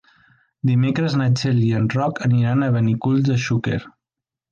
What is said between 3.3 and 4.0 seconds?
Xúquer.